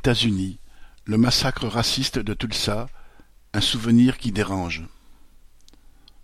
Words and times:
États-Unis, 0.00 0.58
le 1.04 1.18
massacre 1.18 1.66
raciste 1.66 2.18
de 2.18 2.32
Tulsa, 2.32 2.86
un 3.52 3.60
souvenir 3.60 4.16
qui 4.16 4.32
dérange. 4.32 4.82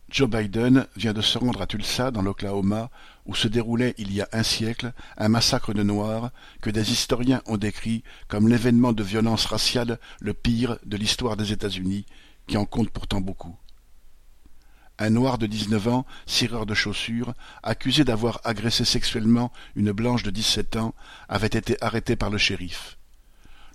Joe 0.09 0.31
Biden 0.31 0.87
vient 0.97 1.13
de 1.13 1.21
se 1.21 1.37
rendre 1.37 1.61
à 1.61 1.67
Tulsa, 1.67 2.11
dans 2.11 2.23
l'Oklahoma, 2.23 2.89
où 3.27 3.35
se 3.35 3.49
déroulait 3.49 3.95
il 3.99 4.15
y 4.15 4.23
a 4.23 4.31
un 4.33 4.43
siècle 4.43 4.95
un 5.19 5.29
massacre 5.29 5.75
de 5.75 5.83
Noirs 5.83 6.31
que 6.62 6.71
des 6.71 6.91
historiens 6.91 7.43
ont 7.45 7.59
décrit 7.59 8.03
comme 8.29 8.49
l'événement 8.49 8.95
de 8.95 9.03
violence 9.03 9.45
raciale 9.45 9.98
le 10.20 10.32
pire 10.32 10.79
de 10.86 10.96
l'histoire 10.96 11.36
des 11.36 11.52
États-Unis, 11.52 12.06
qui 12.46 12.56
en 12.56 12.64
compte 12.64 12.88
pourtant 12.88 13.20
beaucoup. 13.20 13.58
Un 14.98 15.11
noir 15.11 15.36
de 15.36 15.45
dix-neuf 15.45 15.86
ans, 15.88 16.06
cireur 16.24 16.64
de 16.64 16.72
chaussures, 16.72 17.34
accusé 17.62 18.04
d'avoir 18.04 18.40
agressé 18.45 18.86
sexuellement 18.86 19.52
une 19.74 19.93
blanche 19.93 20.22
de 20.22 20.30
dix-sept 20.30 20.77
ans, 20.77 20.95
avait 21.29 21.48
été 21.48 21.77
arrêté 21.84 22.16
par 22.16 22.30
le 22.30 22.38
shérif. 22.38 22.96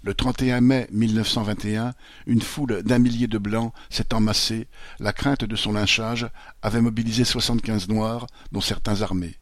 Le 0.03 0.15
31 0.15 0.61
mai 0.61 0.87
1921, 0.91 1.93
une 2.25 2.41
foule 2.41 2.81
d'un 2.81 2.97
millier 2.97 3.27
de 3.27 3.37
blancs 3.37 3.71
s'est 3.91 4.15
emassée, 4.15 4.67
la 4.99 5.13
crainte 5.13 5.43
de 5.43 5.55
son 5.55 5.73
lynchage 5.73 6.27
avait 6.63 6.81
mobilisé 6.81 7.23
soixante-quinze 7.23 7.87
noirs, 7.87 8.25
dont 8.51 8.61
certains 8.61 9.03
armés. 9.03 9.35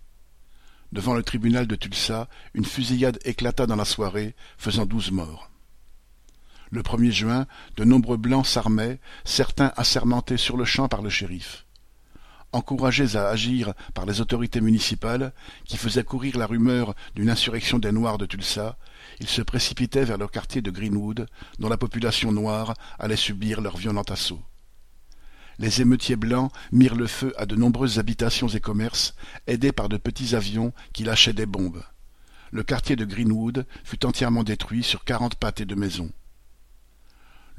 Devant 0.91 1.13
le 1.13 1.23
tribunal 1.23 1.65
de 1.65 1.77
Tulsa, 1.77 2.27
une 2.53 2.65
fusillade 2.65 3.19
éclata 3.23 3.67
dans 3.67 3.77
la 3.77 3.85
soirée, 3.85 4.35
faisant 4.57 4.85
douze 4.85 5.11
morts. 5.11 5.49
Le 6.71 6.81
1er 6.81 7.11
juin, 7.11 7.47
de 7.77 7.85
nombreux 7.85 8.17
blancs 8.17 8.45
s'armaient, 8.45 8.99
certains 9.23 9.71
assermentés 9.77 10.37
sur 10.37 10.57
le 10.57 10.65
champ 10.65 10.89
par 10.89 11.01
le 11.01 11.09
shérif. 11.09 11.65
Encouragés 12.51 13.15
à 13.15 13.29
agir 13.29 13.73
par 13.93 14.07
les 14.07 14.21
autorités 14.21 14.59
municipales, 14.59 15.33
qui 15.65 15.77
faisaient 15.77 16.03
courir 16.03 16.37
la 16.37 16.47
rumeur 16.47 16.95
d'une 17.13 17.29
insurrection 17.29 17.77
des 17.77 17.91
Noirs 17.91 18.17
de 18.17 18.25
Tulsa, 18.25 18.77
ils 19.19 19.27
se 19.27 19.43
précipitaient 19.43 20.03
vers 20.03 20.17
le 20.17 20.27
quartier 20.27 20.61
de 20.61 20.71
Greenwood, 20.71 21.27
dont 21.59 21.69
la 21.69 21.77
population 21.77 22.31
noire 22.31 22.73
allait 22.97 23.15
subir 23.15 23.61
leur 23.61 23.77
violent 23.77 24.01
assaut. 24.09 24.41
Les 25.59 25.81
émeutiers 25.81 26.15
blancs 26.15 26.51
mirent 26.71 26.95
le 26.95 27.05
feu 27.05 27.33
à 27.37 27.45
de 27.45 27.55
nombreuses 27.55 27.99
habitations 27.99 28.47
et 28.47 28.59
commerces, 28.59 29.13
aidés 29.45 29.73
par 29.73 29.87
de 29.87 29.97
petits 29.97 30.33
avions 30.35 30.73
qui 30.91 31.03
lâchaient 31.03 31.33
des 31.33 31.45
bombes. 31.45 31.83
Le 32.51 32.63
quartier 32.63 32.95
de 32.95 33.05
Greenwood 33.05 33.67
fut 33.83 34.05
entièrement 34.05 34.43
détruit 34.43 34.83
sur 34.83 35.03
quarante 35.03 35.35
pâtés 35.35 35.65
de 35.65 35.75
maisons. 35.75 36.09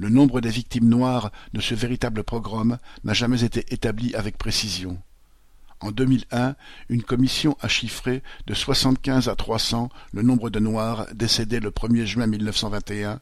Le 0.01 0.09
nombre 0.09 0.41
des 0.41 0.49
victimes 0.49 0.89
noires 0.89 1.31
de 1.53 1.61
ce 1.61 1.75
véritable 1.75 2.23
pogrom 2.23 2.79
n'a 3.03 3.13
jamais 3.13 3.43
été 3.43 3.71
établi 3.71 4.15
avec 4.15 4.35
précision. 4.35 4.99
En 5.79 5.91
2001, 5.91 6.55
une 6.89 7.03
commission 7.03 7.55
a 7.61 7.67
chiffré 7.67 8.23
de 8.47 8.55
75 8.55 9.29
à 9.29 9.35
300 9.35 9.89
le 10.11 10.23
nombre 10.23 10.49
de 10.49 10.57
Noirs 10.57 11.05
décédés 11.13 11.59
le 11.59 11.69
1er 11.69 12.05
juin 12.05 12.25
1921, 12.25 13.21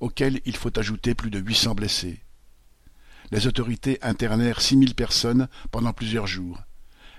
auquel 0.00 0.42
il 0.44 0.54
faut 0.54 0.78
ajouter 0.78 1.14
plus 1.14 1.30
de 1.30 1.38
800 1.38 1.74
blessés. 1.74 2.20
Les 3.30 3.46
autorités 3.46 3.98
internèrent 4.02 4.60
6000 4.60 4.94
personnes 4.94 5.48
pendant 5.70 5.94
plusieurs 5.94 6.26
jours. 6.26 6.60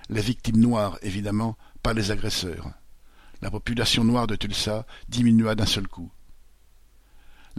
Les 0.08 0.22
victimes 0.22 0.60
noires, 0.60 1.00
évidemment, 1.02 1.56
pas 1.82 1.94
les 1.94 2.12
agresseurs. 2.12 2.70
La 3.42 3.50
population 3.50 4.04
noire 4.04 4.28
de 4.28 4.36
Tulsa 4.36 4.86
diminua 5.08 5.56
d'un 5.56 5.66
seul 5.66 5.88
coup. 5.88 6.12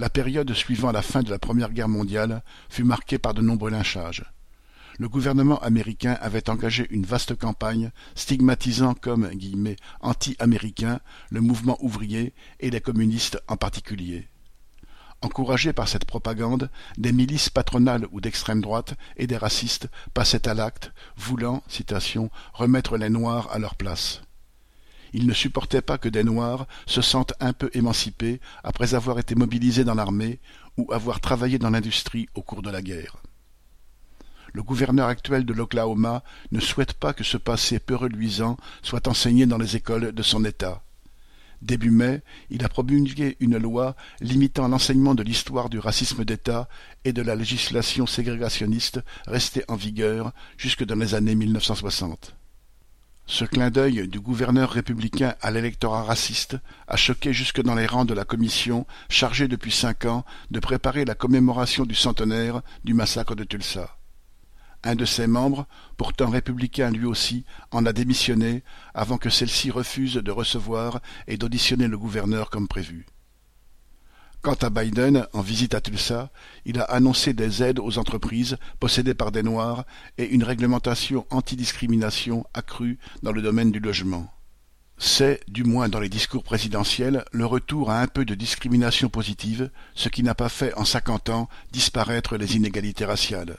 La 0.01 0.09
période 0.09 0.51
suivant 0.55 0.91
la 0.91 1.03
fin 1.03 1.21
de 1.21 1.29
la 1.29 1.37
Première 1.37 1.71
Guerre 1.71 1.87
mondiale 1.87 2.41
fut 2.69 2.83
marquée 2.83 3.19
par 3.19 3.35
de 3.35 3.43
nombreux 3.43 3.69
lynchages. 3.69 4.25
Le 4.97 5.07
gouvernement 5.07 5.59
américain 5.59 6.17
avait 6.21 6.49
engagé 6.49 6.87
une 6.89 7.05
vaste 7.05 7.35
campagne 7.35 7.91
stigmatisant 8.15 8.95
comme 8.95 9.29
anti-américain 9.99 11.01
le 11.29 11.41
mouvement 11.41 11.77
ouvrier 11.81 12.33
et 12.59 12.71
les 12.71 12.81
communistes 12.81 13.39
en 13.47 13.57
particulier. 13.57 14.27
Encouragés 15.21 15.71
par 15.71 15.87
cette 15.87 16.05
propagande, 16.05 16.71
des 16.97 17.11
milices 17.11 17.51
patronales 17.51 18.07
ou 18.11 18.21
d'extrême 18.21 18.61
droite 18.61 18.95
et 19.17 19.27
des 19.27 19.37
racistes 19.37 19.87
passaient 20.15 20.47
à 20.47 20.55
l'acte, 20.55 20.93
voulant, 21.15 21.61
citation, 21.67 22.31
remettre 22.53 22.97
les 22.97 23.11
Noirs 23.11 23.51
à 23.51 23.59
leur 23.59 23.75
place. 23.75 24.23
Il 25.13 25.27
ne 25.27 25.33
supportait 25.33 25.81
pas 25.81 25.97
que 25.97 26.09
des 26.09 26.23
Noirs 26.23 26.67
se 26.85 27.01
sentent 27.01 27.33
un 27.39 27.53
peu 27.53 27.69
émancipés 27.73 28.39
après 28.63 28.93
avoir 28.93 29.19
été 29.19 29.35
mobilisés 29.35 29.83
dans 29.83 29.95
l'armée 29.95 30.39
ou 30.77 30.91
avoir 30.93 31.19
travaillé 31.19 31.59
dans 31.59 31.69
l'industrie 31.69 32.29
au 32.33 32.41
cours 32.41 32.61
de 32.61 32.69
la 32.69 32.81
guerre. 32.81 33.17
Le 34.53 34.63
gouverneur 34.63 35.07
actuel 35.07 35.45
de 35.45 35.53
l'Oklahoma 35.53 36.23
ne 36.51 36.59
souhaite 36.59 36.93
pas 36.93 37.13
que 37.13 37.23
ce 37.23 37.37
passé 37.37 37.79
peu 37.79 37.95
reluisant 37.95 38.57
soit 38.81 39.07
enseigné 39.07 39.45
dans 39.45 39.57
les 39.57 39.75
écoles 39.75 40.11
de 40.11 40.23
son 40.23 40.43
État. 40.43 40.83
Début 41.61 41.91
mai, 41.91 42.21
il 42.49 42.65
a 42.65 42.69
promulgué 42.69 43.37
une 43.39 43.57
loi 43.57 43.95
limitant 44.19 44.67
l'enseignement 44.67 45.13
de 45.13 45.23
l'histoire 45.23 45.69
du 45.69 45.77
racisme 45.77 46.25
d'État 46.25 46.67
et 47.05 47.13
de 47.13 47.21
la 47.21 47.35
législation 47.35 48.07
ségrégationniste 48.07 48.99
restée 49.27 49.63
en 49.67 49.75
vigueur 49.75 50.33
jusque 50.57 50.83
dans 50.83 50.95
les 50.95 51.13
années 51.13 51.35
1960. 51.35 52.35
Ce 53.33 53.45
clin 53.45 53.69
d'œil 53.69 54.09
du 54.09 54.19
gouverneur 54.19 54.71
républicain 54.71 55.35
à 55.41 55.51
l'électorat 55.51 56.03
raciste 56.03 56.57
a 56.89 56.97
choqué 56.97 57.31
jusque 57.31 57.61
dans 57.61 57.75
les 57.75 57.85
rangs 57.85 58.03
de 58.03 58.13
la 58.13 58.25
commission 58.25 58.85
chargée 59.07 59.47
depuis 59.47 59.71
cinq 59.71 60.03
ans 60.03 60.25
de 60.51 60.59
préparer 60.59 61.05
la 61.05 61.15
commémoration 61.15 61.85
du 61.85 61.95
centenaire 61.95 62.61
du 62.83 62.93
massacre 62.93 63.33
de 63.33 63.45
Tulsa. 63.45 63.97
Un 64.83 64.95
de 64.95 65.05
ses 65.05 65.27
membres, 65.27 65.65
pourtant 65.95 66.29
républicain 66.29 66.91
lui 66.91 67.05
aussi, 67.05 67.45
en 67.71 67.85
a 67.85 67.93
démissionné 67.93 68.63
avant 68.93 69.17
que 69.17 69.29
celle-ci 69.29 69.71
refuse 69.71 70.15
de 70.15 70.31
recevoir 70.31 70.99
et 71.25 71.37
d'auditionner 71.37 71.87
le 71.87 71.97
gouverneur 71.97 72.49
comme 72.49 72.67
prévu. 72.67 73.05
Quant 74.41 74.55
à 74.55 74.71
Biden, 74.71 75.27
en 75.33 75.41
visite 75.41 75.75
à 75.75 75.81
Tulsa, 75.81 76.31
il 76.65 76.79
a 76.79 76.83
annoncé 76.85 77.33
des 77.33 77.61
aides 77.61 77.77
aux 77.77 77.99
entreprises 77.99 78.57
possédées 78.79 79.13
par 79.13 79.31
des 79.31 79.43
Noirs 79.43 79.85
et 80.17 80.25
une 80.29 80.43
réglementation 80.43 81.27
antidiscrimination 81.29 82.43
accrue 82.55 82.97
dans 83.21 83.31
le 83.31 83.43
domaine 83.43 83.71
du 83.71 83.79
logement. 83.79 84.33
C'est, 84.97 85.41
du 85.47 85.63
moins 85.63 85.89
dans 85.89 85.99
les 85.99 86.09
discours 86.09 86.43
présidentiels, 86.43 87.23
le 87.31 87.45
retour 87.45 87.91
à 87.91 88.01
un 88.01 88.07
peu 88.07 88.25
de 88.25 88.33
discrimination 88.33 89.09
positive, 89.09 89.69
ce 89.93 90.09
qui 90.09 90.23
n'a 90.23 90.33
pas 90.33 90.49
fait 90.49 90.73
en 90.73 90.85
cinquante 90.85 91.29
ans 91.29 91.47
disparaître 91.71 92.35
les 92.35 92.55
inégalités 92.55 93.05
raciales. 93.05 93.57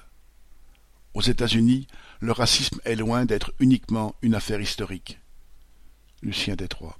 Aux 1.14 1.22
États-Unis, 1.22 1.86
le 2.18 2.32
racisme 2.32 2.80
est 2.84 2.96
loin 2.96 3.24
d'être 3.24 3.52
uniquement 3.60 4.16
une 4.20 4.34
affaire 4.34 4.60
historique. 4.60 5.20
Lucien 6.22 6.56
Détroit 6.56 6.96